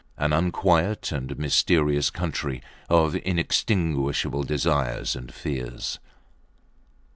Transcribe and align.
An 0.17 0.33
unquiet 0.33 1.11
and 1.11 1.37
mysterious 1.37 2.09
country 2.09 2.63
of 2.89 3.15
inextinguishable 3.17 4.41
desires 4.41 5.15
and 5.15 5.31
fears. 5.31 5.99